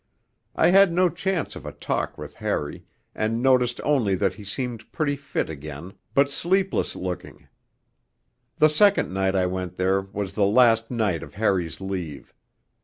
[0.55, 4.91] I had no chance of a talk with Harry, and noticed only that he seemed
[4.91, 7.47] pretty fit again but sleepless looking.
[8.57, 12.33] The second night I went there was the last night of Harry's leave.